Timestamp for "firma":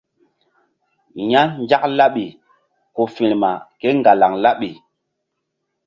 3.15-3.51